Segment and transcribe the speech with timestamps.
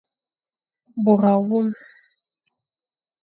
[1.03, 1.67] Bôr awôm.